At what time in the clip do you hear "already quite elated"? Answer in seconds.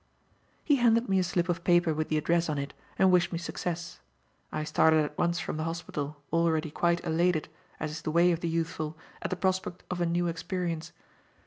6.33-7.49